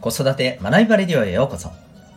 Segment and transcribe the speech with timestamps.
[0.00, 1.70] 子育て学びバレディオへようこそ。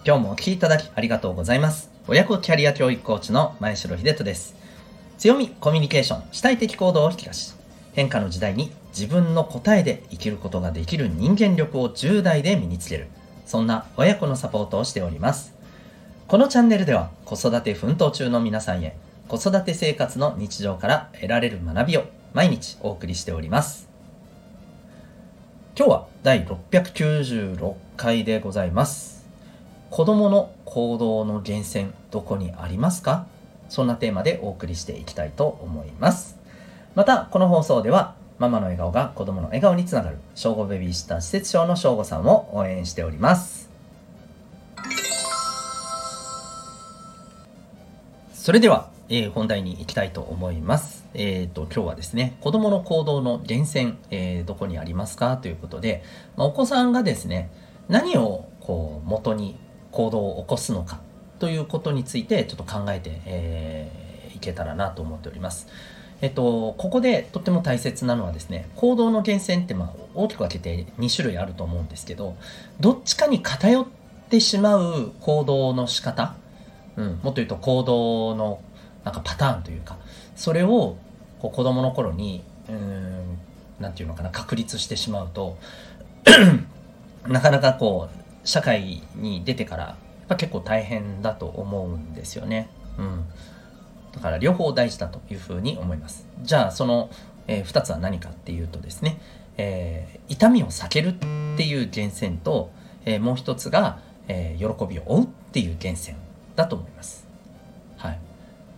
[0.06, 1.90] 今日もお聴きいただきありがとうございます。
[2.08, 4.56] 親子キャリア教育コーチの前城秀人です。
[5.18, 7.56] 強み、コミュニケーション、主体的行動を引き出し、
[7.94, 13.08] 変化の時代に自分の答えで生きることができる人間力を10代で身につける。
[13.48, 15.56] そんな親子のサポートをしております。
[16.28, 18.96] このチャンネルでは子育て奮闘中の皆さんへ
[19.28, 22.04] 子育て生活の日常から得られる学びを
[22.36, 23.91] 毎日お送りしております。
[25.74, 29.26] 今日は第696回でございます。
[29.90, 33.26] 子供の行動の源泉どこにありますか？
[33.70, 36.38] そんなテーマでお送りしていきたいと思います。
[36.94, 43.70] また、この放送ではママの笑顔が子供の笑顔につながる小5ベビーシッター施設長の正吾さんを応援しております。
[48.34, 51.01] それでは、えー本題に行きたいと思います。
[51.14, 55.38] えっ、と、今日はですね、子供の行動の源泉、えーどこにありますか？
[55.38, 56.04] ということで、
[56.38, 57.50] まあ、お子さんがですね、
[57.90, 59.58] 何をこう元に
[59.92, 61.02] 行動を起こすのか？
[61.40, 65.68] ということについてちょっと考えて、えーいけたらなと思っております。
[66.22, 72.38] えっと、ここでとっても大切なのはですね、行動の源泉ってまあ大きく分けて2種類あると思うんですけど、
[72.80, 73.86] どっちかに偏っ
[74.30, 76.36] てしまう行動の仕方、
[76.96, 78.62] うん、もっと言うと行動の
[79.04, 79.98] なんかパターンというか、
[80.36, 80.98] それを
[81.40, 83.38] こう子供の頃に、うん、
[83.80, 85.58] なんていうのかな、確立してしまうと、
[87.28, 92.70] なかなかこう、社会に出てから、やっぱ結構大変だと思うんですよね。
[92.98, 93.26] うん。
[94.14, 96.28] だから両方大事だというふうに思います。
[96.42, 97.10] じゃあその、
[97.48, 99.20] え2つは何かっていうとですね、
[99.58, 101.26] えー痛みを避けるって
[101.66, 102.72] いう源泉と、
[103.06, 106.16] えーもう一つが、え喜びを追うっていう源泉
[106.56, 107.28] だと思います。
[107.98, 108.20] はい。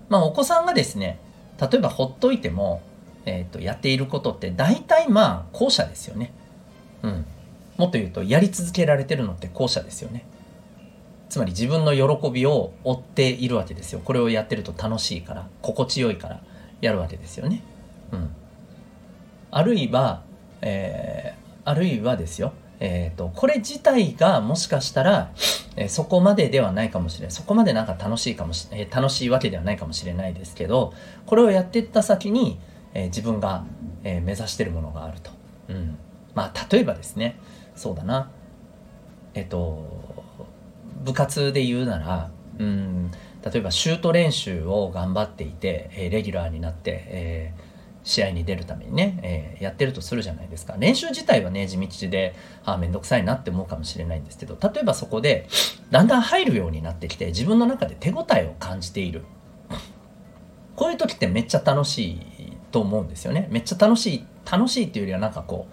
[0.10, 1.20] まあお子さんがですね、
[1.60, 2.82] 例えばほっといても、
[3.26, 6.34] えー、とやっていることって大体まあ後者ですよね。
[7.04, 7.26] うん。
[7.78, 10.26] もっと言うとやり続けられてるのって後者ですよね。
[11.30, 14.02] つまり自分の喜びを追っているわけですよ。
[14.04, 16.42] これをやってると楽しいから、心地よいから
[16.82, 17.64] やるわけですよね。
[18.12, 18.30] うん。
[19.50, 20.24] あるいは、
[20.62, 22.54] えーあるいはですよ。
[22.86, 25.32] えっ、と、これ自体がもしかしたら、
[25.78, 27.32] えーそこまでではないかもしれない。
[27.32, 30.94] そこまでなんか楽しいかもし、えー楽しいわけではないかもしれないですけど、
[31.26, 32.60] これをやっていった先に、
[32.94, 33.64] え自分が、
[34.04, 35.32] え目指してるものがあると。
[35.70, 35.98] うん。
[36.36, 37.40] まあ、例えばですね、
[37.74, 38.30] そうだな。
[39.34, 40.22] えっ、と、
[41.06, 43.12] 部活で言うなら、うん、
[43.46, 47.73] 例えばシュート練習を頑張っていて、えレギュラーになって、えー
[48.04, 50.76] 試合に出るためにね、えーやってるとするじゃないですか。
[50.78, 55.48] 練習自体はね地道であ面倒くさいなって思うかもしれないんですけど例えばそこで
[55.90, 59.24] だんだん入るようになってきて自分の中で手応えを感じている。
[60.76, 63.48] こういう時ってめっちゃ楽しいと思うんですよね。
[63.52, 65.68] めっちゃ楽しい楽しいっていうよりはなんかこ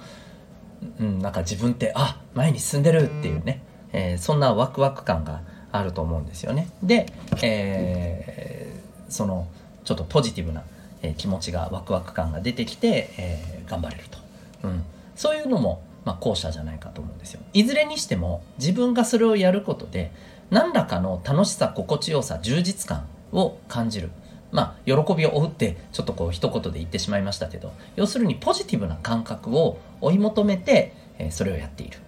[1.01, 3.63] う、うん、なんか自分ってあ前に進んでるっていうね、
[3.93, 5.43] えーそんなワクワク感が
[5.73, 6.69] あると思うんですよね。
[6.83, 7.07] で、
[7.43, 9.49] えーその
[9.83, 10.63] ちょっとポジティブな、
[11.03, 14.19] えー気持ちがワクワク感が出てきて、えー頑張れると、
[14.65, 14.83] うん、
[15.15, 17.41] そういうのも、まあ、後者じゃないかと思うんですよ。
[17.53, 20.11] いずれにしても自分がそれをやることで
[20.51, 24.11] 何らかの楽しさ心地よさ充実感を感じる。
[24.51, 31.99] まあ喜びを追うってちょっとこう一言で言ってしまいましたけど要するにポジティブな感覚を追い求めて、えーそれをやっている、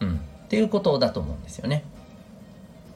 [0.00, 1.84] うん、っていうことだと思うんですよね。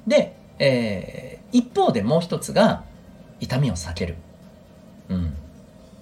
[0.06, 2.84] で、えー一方でもう一つが
[3.40, 4.16] 痛みを避ける。
[5.08, 5.34] うん、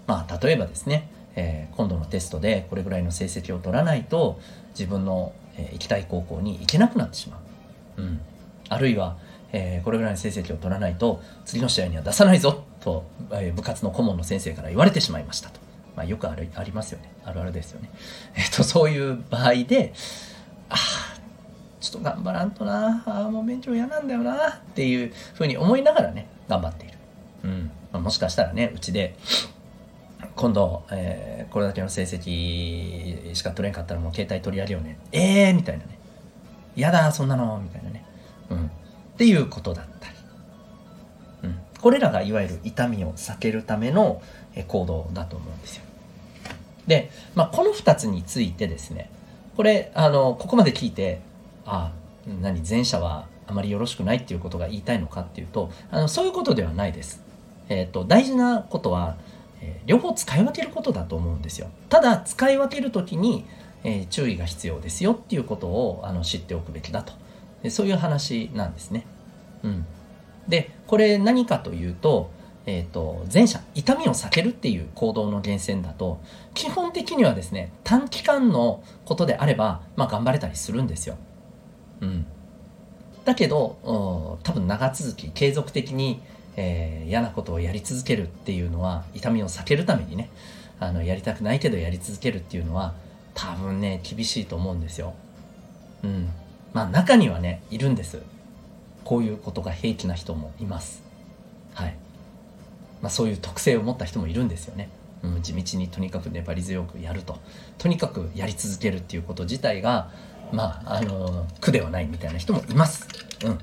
[0.06, 4.38] まあ例えばですね、えー今度のテストでこれぐらいの成績を取らないと
[4.70, 7.40] 自分の、えー行きたい高校に行けなくなってしま
[7.98, 8.20] う、うん、
[8.68, 9.16] あるいは、
[9.52, 15.60] えーこれぐらいの成績を取らないと次の試合には出さないぞと、え部活の顧問の先生から言われてしまいましたと、
[15.96, 17.12] まあ、よくあるありますよね。
[17.24, 17.90] あるあるですよね、
[18.36, 19.94] えっとそういう場合で
[20.68, 20.78] ああ
[21.80, 26.83] ちょっと頑張らんとなあもう勉強嫌なんだよなっていうふうに思いながらね頑張って
[27.94, 29.16] まあ、もしかしたらねうちで
[30.36, 34.98] 今度、えーこれだけの成績しか取れんかったらもう携帯取り上げようね。
[35.12, 35.96] えー、みたいなね。
[36.74, 37.60] やだそんなの。
[37.62, 38.04] みたいなね。
[38.50, 38.66] うん。
[38.66, 38.70] っ
[39.16, 40.14] ていうことだったり、
[41.44, 44.20] うん、これらがいわゆる痛みを避けるための
[44.66, 45.84] 行動だと思うんですよ。
[46.88, 49.08] で、まあ、この2つについてですね。
[49.56, 51.20] これあのここまで聞いて
[51.64, 51.92] あ
[52.40, 57.22] 何前者はあまりよろしくないっていうことが言いたいのかっていうとあのそういうことではないです。
[57.68, 59.16] えー、と大事なことは、
[59.60, 61.68] えー両方使い分けることだと思うんですよ。
[61.88, 63.44] ただ使い分ける時に、
[63.82, 67.12] えー注意が必要ですよっていうことをあの知っておくべきだと
[67.62, 69.06] でそういう話なんですね。
[69.62, 69.86] うん、
[70.48, 72.30] でこれ何かというと
[72.66, 76.20] えっ、ー、と、前者、痛みを避けるっていう行動の源泉だと、
[76.54, 81.16] 基本的にはですね、短期間のことであれば、まあ頑張れたりするんですよ。
[82.00, 82.26] うん。
[83.24, 86.22] だけど、多分長続き、継続的に、
[86.56, 90.30] えー、嫌なことをやり続けるっていうのは、痛みを避けるためにね、
[90.80, 92.94] あの、やりたくないけどやり続けるっていうのは、
[93.34, 95.14] 多分ね、厳しいと思うんですよ。
[96.02, 96.28] うん。
[96.72, 98.20] まあ中にはね、いるんです。
[99.04, 101.02] こういうことが平気な人もいます。
[101.74, 101.94] はい。
[103.02, 104.88] まあ、そういう特性を持った人もいるんですよね。
[105.24, 107.38] うん、地道にとにかく粘り強くやると
[107.78, 110.10] とにかくやり続けるっていうこと自体が
[110.52, 113.08] まああの苦ではないみたいな人もいます。
[113.44, 113.58] うん、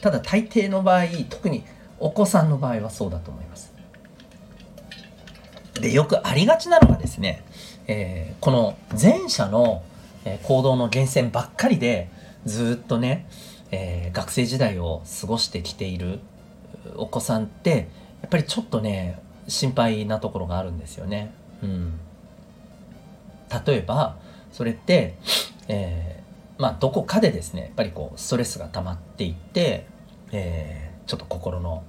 [0.00, 1.64] ただ大抵の場合特に
[2.02, 3.72] お子さんの場合はそうだと思います。
[5.74, 7.44] でよくありがちなのがですね、
[7.86, 9.82] えー、この前者の
[10.42, 12.10] 行動の源泉ばっかりで
[12.44, 13.26] ずっとね、
[13.70, 16.18] えー、学生時代を過ごしてきている
[16.96, 17.88] お子さんって
[18.20, 21.32] やっぱりちょっとね心配なところがあるんですよね。
[21.62, 22.00] うん、
[23.64, 24.16] 例えば
[24.50, 25.16] それって、
[25.68, 29.86] えー、まあどこかでですねやっぱりこうストレスが溜まっていって、
[30.32, 31.84] え、ちょっと心の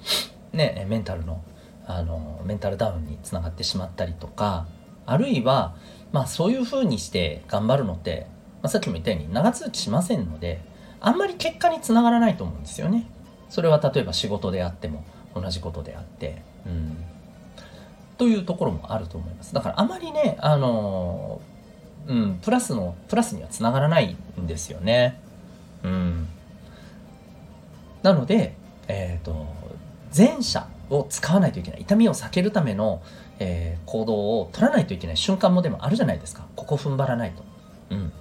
[0.51, 1.43] ねメンタルの
[1.85, 4.67] あのメンタルダウンにつながってしまったりとか
[5.05, 5.75] あるいは
[6.13, 8.27] まあそういうふうにして頑張るのって、
[8.61, 10.61] まあ、さっきも言ったように長続きしませんので
[11.01, 13.09] あんまり結果につながらないと思うんですよね。
[13.49, 15.03] それは例えば仕事であっても
[15.35, 17.03] 同じことであって、うん、
[18.17, 19.53] というところもあると思います。
[19.53, 21.41] だからあまりね、あの
[22.07, 25.19] うん、プラスの、プラスにはつながらないんですよね。
[25.83, 26.27] うん。
[28.01, 28.55] なので、
[28.87, 29.47] え、ー、と、
[30.15, 31.81] 前者を使わないといけない。
[31.81, 33.01] 痛みを避けるための、
[33.39, 36.45] えー、行動を取らないといけない瞬間もでもあるじゃないですか。
[36.55, 37.43] ここ踏ん張らないと。
[37.89, 38.13] うん。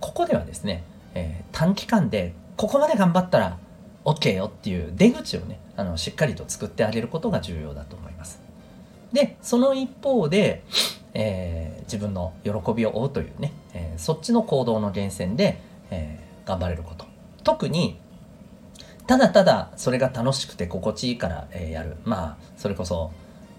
[0.00, 3.58] ここではですね、えー、短期間でここまで頑張ったら
[4.04, 8.40] OK よっていう出口をねあのしっかりと作ってあげることが重要だと思います
[9.12, 10.62] でその一方で、
[11.14, 17.06] えー、自分の喜びを追うというね、え、そっちの行動の源泉で、え、頑張れること
[17.42, 17.98] 特に
[19.08, 23.10] ただただそれが楽しくて心地いいから、えやるまあそれこそ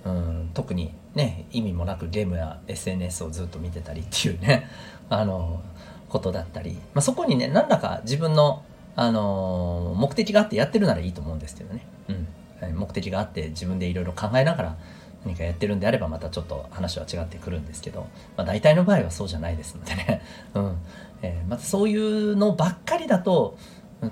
[0.06, 4.70] うん特にね意味もなくゲームや SNS をずっと見てたりっていうね
[5.10, 5.62] あの
[6.08, 8.62] ことだったり、まあ、そこにね何らか自分の
[8.96, 11.86] あの目的があってやってるならいいと思うんですけどね。
[12.10, 12.28] うん。
[12.76, 14.78] 目的があって自分でいろいろ考えながら
[15.26, 20.22] 何かやってるんであればまたちょっと話は違ってくるんですけど、まあ、大体の場合はそうじゃないですのでね。
[20.54, 20.78] うん。
[21.22, 23.58] えー、またそういうのばっかりだと、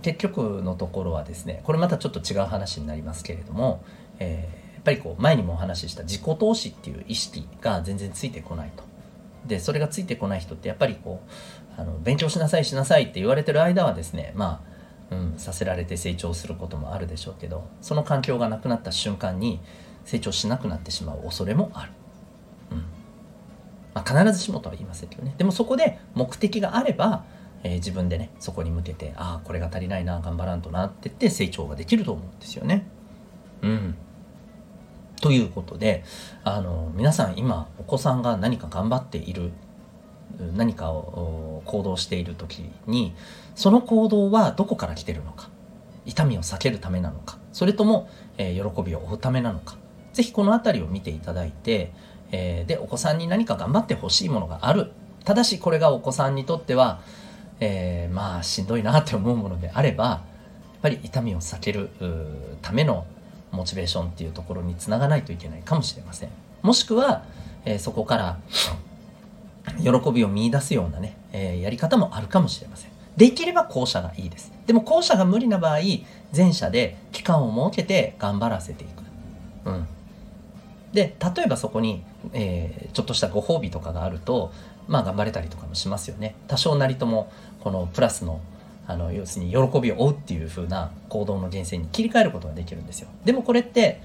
[0.01, 3.83] 結局のところはですね、これまたちょっと違う話になりますけれども、
[4.19, 8.83] えー、やっぱりこう前にもお話しした自己投資っていう意識が全然ついてこないと。
[9.47, 14.63] で、それがついてこない人ってやっぱりこう、あの勉強しなさいしなさいって言われてる間はですね、ま
[15.11, 19.61] あ、うん、させられて成長することもあるでしょうけどその環境がなくなった瞬間に
[20.03, 21.91] 成長しなくなってしまう恐れもある、
[22.71, 22.77] うん。
[23.93, 25.35] まあ、必ずしもとは言いませんけどね。
[25.37, 27.25] でもそこで目的があれば、
[27.63, 32.87] えー、自分でねそこに向けてああこれが足りないな頑張らんとなって言って成長ができると思うんですよね。
[33.61, 33.95] うん。
[35.21, 36.03] ということで
[36.43, 39.51] あの皆さん今お子さんが何か頑張っている
[40.55, 43.15] 何かを行動している時に
[43.55, 45.49] その行動はどこから来てるのか
[46.05, 49.77] 痛みを避けるためなのかそれとも、えー、喜びを追うためなのか
[50.13, 51.91] 是非この辺りを見ていただいて、
[52.31, 54.91] えー、でお子さんに何か頑張ってほしいものがある。
[55.25, 57.01] ただしこれがお子さんにとっては、
[57.59, 60.21] えー、まあしんどいなって思うものであればやっ
[60.81, 61.89] ぱり痛みを避ける
[62.61, 63.05] ための
[63.51, 66.29] モチベーションっていうところにつながないといけないかもしれません
[66.61, 67.23] もしくは、
[67.65, 68.37] えそこから
[69.81, 72.91] 喜びを見出すようなね、えー、やり方もあるかもしれません。
[73.15, 74.51] できれば後者がいいです。
[74.65, 75.79] でも後者が無理な場合、
[76.35, 79.69] 前者で期間を設けて頑張らせていく。
[79.69, 79.87] うん。
[80.97, 82.01] で、例えばそこに、
[82.33, 84.51] えー、ちょっとしたご褒美とかがあると、
[84.87, 86.33] まあ頑張れたりとかもしますよね。
[86.47, 88.41] 多少なりとも、このプラスの、
[88.87, 93.09] あの、要するに喜びを追うっていう風な行動の源泉に切り替えることができるんですよ。
[93.25, 94.01] でもこれって、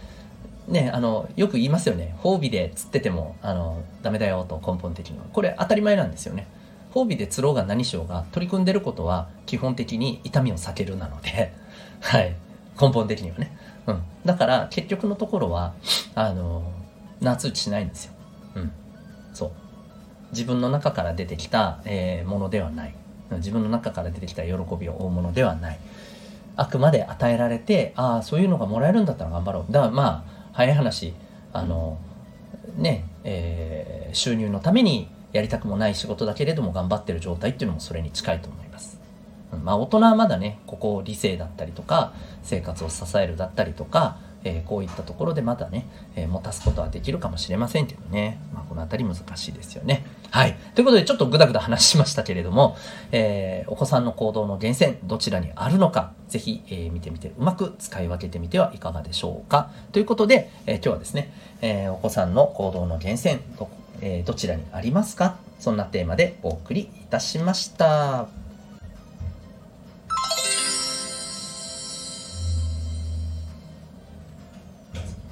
[0.69, 2.15] ね、あの、よく言いますよね。
[2.23, 5.25] 褒美で釣ってても、あの、ダメだよと根本的には。
[5.33, 6.47] これ当たり前なんですよね。
[6.93, 11.55] 褒美で釣ろうが何しようが取り組んでることは基本的に痛みを避けるなので、
[12.01, 12.35] はい。
[12.79, 13.57] 根本的にはね。
[13.87, 14.03] うん。
[14.27, 15.73] だから結局のところは、
[16.15, 16.63] あの、
[17.23, 18.13] 夏打ちしないんですよ。
[18.57, 18.73] うん。
[19.33, 19.51] そう。
[20.33, 22.95] 自分の中から出てきた、えー、ものではない。
[23.37, 25.79] 自分の中から出てきた喜びを追うものではない。
[26.57, 29.73] あくまで与えられて、ああ、そういうのがもらえるんだったら頑張ろう。
[29.73, 31.15] だからまあ、早い話
[31.53, 31.99] あの
[32.77, 38.99] ねえー、収入のためにやりたくもない仕事だけれども頑張ってる状態っていうのもそれに近いと思います。
[39.63, 48.41] まあ大人はまだね、ここ理性だったりとか、生活を支えるだったりとか、えー、こういったところでまたね、えー、持たすことはできるかもしれませんけどね。
[48.53, 50.05] まあ、このあたり難しいですよね。
[50.31, 50.57] はい。
[50.75, 52.77] ということで、ちょっとぐだぐだ話しましたけれども、
[53.11, 59.71] えー、お子さんの行動の源泉、どちらにあるのか、ぜひ、え見てみて、うまく使い分けてみてはいかがでしょうか。
[59.93, 63.69] ということで、え今日はですね、えお子さんの行動の源泉、ど、
[64.01, 65.37] えどちらにありますか？
[65.61, 68.42] そんなテーマでお送りいたしました。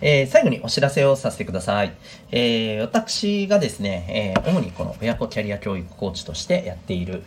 [0.02, 1.92] えー、最後にお知らせをさせてください。
[2.32, 7.22] えー、私がですね、えー、主にこの親子キャリア教育コーチとしてやっている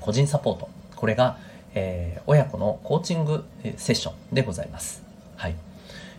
[0.00, 0.68] 個人サポート。
[0.96, 1.38] これが、
[1.74, 3.44] え親子のコーチング
[3.76, 5.02] セッションでございます。
[5.36, 5.54] はい。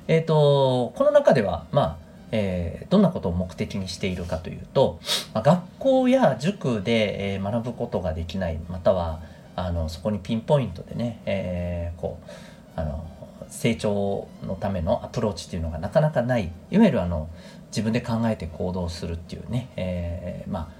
[0.07, 1.97] えっ、と、この中では、まあ、
[2.31, 4.99] えどんなことを目的にしているかというと、
[5.33, 9.21] まあ、学校や塾で、え学ぶことができない、または、
[9.55, 13.05] あの、そこにピンポイントでね、えこう、あの、
[13.51, 16.51] 成長のためのアプローチっていうのがなかなかない。
[16.71, 17.29] いわゆるあの
[17.67, 20.71] 自分で考えて行動するっていうね、えー、ま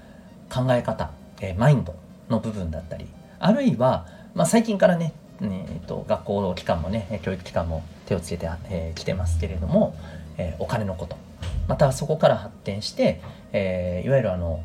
[0.50, 1.10] あ、考え方、
[1.40, 1.94] えー、マインド
[2.28, 3.06] の部分だったり
[3.38, 9.96] あるいは、まあ、最近からね、えーと、学校機関もね教育機関も手をつけてき、えー、てますけれども、
[10.36, 11.16] えお金のこと
[11.66, 13.20] またそこから発展して、
[13.52, 14.62] えいわゆるあの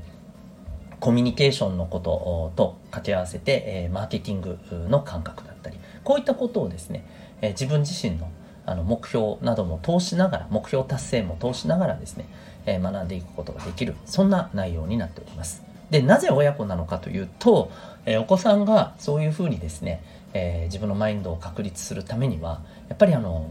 [1.00, 4.58] コミュニケーションのことと掛け合わせて、えマーケティング
[4.90, 7.06] の感覚だったりこういったことをですね
[7.42, 8.30] え自分自身の
[8.66, 12.26] あの目標なども通しながら目標達成も通しながらですね、
[12.66, 15.64] え学んでいくことができるそんな内容になっております。
[15.90, 17.72] でなぜ親子なのかというと、
[18.06, 20.04] えお子さんがそういうふうにですね、
[20.34, 23.48] え自分のマインドを確立するためにはやっぱりあの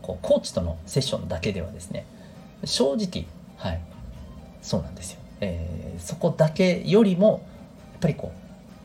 [0.00, 2.06] こうコーチとのセッションだけではですね
[2.64, 3.26] 正直
[3.56, 3.80] はい
[4.62, 7.46] そうなんですよ、え、そこだけよりも
[7.92, 8.32] やっぱりこ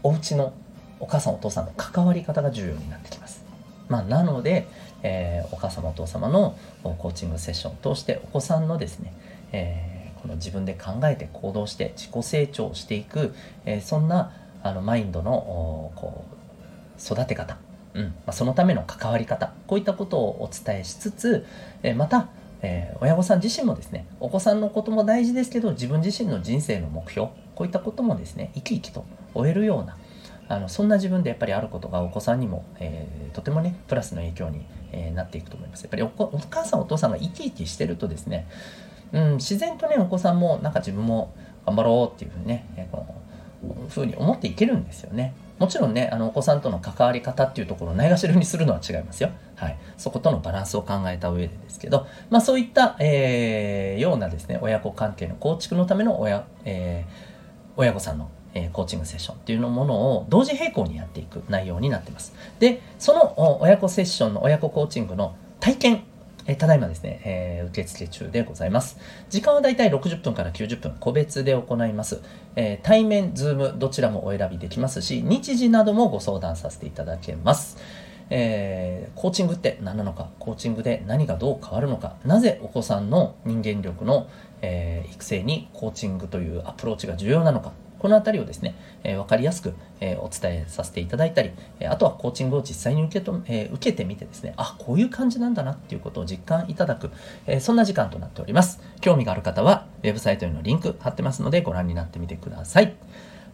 [0.04, 0.54] うお家の
[1.00, 3.45] お母さんお父さんの関わり方が重要になってきます。
[3.90, 4.68] まあ、なので、
[5.04, 9.14] えー、お母様お父様のコーチングセッションを通してお子さんのですね、
[9.52, 13.34] えー、この自分で考えて行動して自己成長していく、
[13.66, 14.32] えー、そんな
[14.64, 17.58] あのマインドのこう育て方、
[17.94, 21.46] うんまあ、そのための関わり方こういったことをお伝えしつつ、
[21.84, 22.30] えまた
[22.66, 29.98] え、親御さん自身もですねお子さんのことも大事ですけど自分自身の人生の目標こういったこともですね生き生きと終えるような
[30.48, 35.84] あのそんな自分でやっぱりあることがお子さんにも、えー、とてもねプラスの影響に、えー、なっていくと思います。
[35.84, 38.48] やっぱりおお母さんお父さんが生き生きしてるとですね、
[39.12, 41.34] うん、自然とねお子さんもなんか自分も
[41.66, 43.06] 頑張ろうっていうふうにね、えー、こ
[43.64, 45.34] のふうに思っていけるんですよね。
[45.58, 49.30] もちろんねあのお子さんとの関わり方っていうところをないがしろにするのは違いますよ。
[49.56, 62.34] はい、そことのバランスを考えた上でですけど、まあ、そういった、えー、ようなですね親子関係の構築のための親,、えー、親御さんのえコーチングセッションっていうのものを同時並行にやっていく内容になってます。
[62.60, 66.04] で、その親子セッションの親子コーチングの体験、
[66.48, 68.98] えただいまですね、えー、受付中でございます。
[69.30, 72.22] 時間はだいたい60分から90分、個別で行います。
[72.56, 77.78] えー、対面、ズーム、どちらもお選びできますし、日時などもご相談させていただけます。
[78.30, 84.28] えー、コーチングって何なのか、コーチングで何がどう変わるのか、なぜお子さんの人間力の、
[84.62, 87.74] え、育成にコーチングというアプローチが重要なのか、
[88.06, 97.10] このあたりをですね、えー、分かりやすく、えー、お伝えさせていただいたり、えあとはコーチングを実際に受けと、え受けてみてですね、あ、こういう感じなんだなっていうことを実感いただく、
[97.48, 98.80] えそんな時間となっております。
[99.02, 102.94] 興味がある方は、ウェブサイトへのリンク貼ってますのでご覧になってみてください。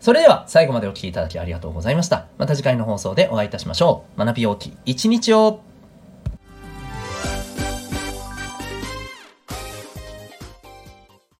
[0.01, 2.27] それでは最後までお聴きいただきありがとうございました。
[2.37, 4.19] また次回の放送でお会いいたしましょう。
[4.19, 5.61] 学び大きい一日を